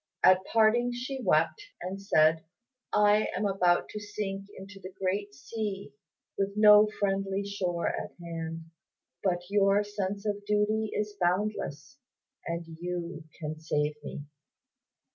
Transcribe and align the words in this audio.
At 0.23 0.43
parting 0.51 0.91
she 0.93 1.21
wept, 1.21 1.61
and 1.79 2.01
said, 2.01 2.43
"I 2.91 3.27
am 3.37 3.45
about 3.45 3.87
to 3.89 3.99
sink 3.99 4.47
into 4.57 4.79
the 4.79 4.89
great 4.99 5.35
sea, 5.35 5.93
with 6.39 6.57
no 6.57 6.89
friendly 6.99 7.45
shore 7.45 7.87
at 7.89 8.09
hand. 8.19 8.63
But 9.23 9.47
your 9.51 9.83
sense 9.83 10.25
of 10.25 10.43
duty 10.47 10.89
is 10.91 11.15
boundless, 11.21 11.99
and 12.47 12.65
you 12.81 13.25
can 13.39 13.59
save 13.59 13.93
me. 14.03 14.23